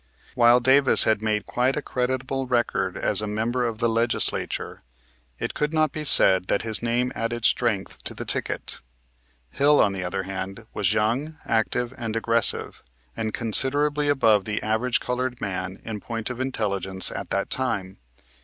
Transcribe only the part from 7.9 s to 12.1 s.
to the ticket. Hill, on the other hand, was young, active,